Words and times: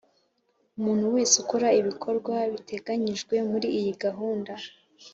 Umuntu 0.77 1.05
wese 1.15 1.35
ukora 1.43 1.67
ibikorwa 1.79 2.35
biteganyijwe 2.53 3.35
muri 3.49 3.67
iyi 3.79 3.91
gahunda 4.03 4.53